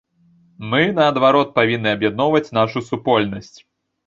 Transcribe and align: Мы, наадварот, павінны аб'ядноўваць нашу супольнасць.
Мы, 0.71 0.79
наадварот, 0.99 1.51
павінны 1.59 1.93
аб'ядноўваць 1.99 2.53
нашу 2.61 2.85
супольнасць. 2.89 3.55